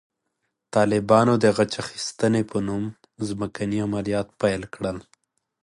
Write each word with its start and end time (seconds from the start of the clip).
طالبانو 0.75 1.33
د 1.43 1.45
غچ 1.57 1.71
اخیستنې 1.83 2.41
په 2.51 2.57
نوم 2.67 2.83
ځمکني 3.27 3.79
عملیات 3.87 4.27
پیل 4.41 4.61
کړل. 4.73 4.97